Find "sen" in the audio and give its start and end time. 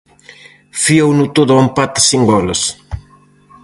2.09-2.21